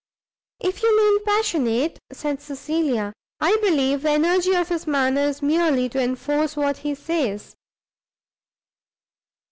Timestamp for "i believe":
3.39-4.01